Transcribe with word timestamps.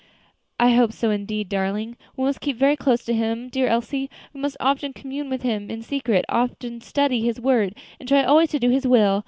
"I 0.59 0.71
hope 0.71 0.93
so 0.93 1.11
indeed, 1.11 1.47
darling. 1.47 1.95
We 2.17 2.23
must 2.23 2.41
keep 2.41 2.57
very 2.57 2.75
close 2.75 3.05
to 3.05 3.13
Him, 3.13 3.49
dear 3.49 3.67
Elsie; 3.67 4.09
we 4.33 4.39
must 4.41 4.57
often 4.59 4.93
commune 4.93 5.29
with 5.29 5.43
Him 5.43 5.69
in 5.69 5.83
secret; 5.83 6.25
often 6.27 6.81
study 6.81 7.21
His 7.21 7.39
word, 7.39 7.75
and 7.99 8.09
try 8.09 8.23
always 8.23 8.49
to 8.49 8.59
do 8.59 8.71
His 8.71 8.87
will. 8.87 9.19